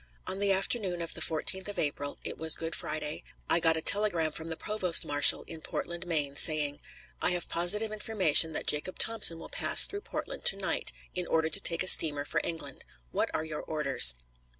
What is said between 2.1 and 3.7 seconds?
it was Good Friday I